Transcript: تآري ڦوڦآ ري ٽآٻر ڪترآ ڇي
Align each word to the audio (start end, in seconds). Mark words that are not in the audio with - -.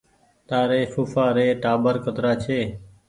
تآري 0.49 0.81
ڦوڦآ 0.91 1.25
ري 1.37 1.47
ٽآٻر 1.63 1.95
ڪترآ 2.05 2.31
ڇي 2.43 2.59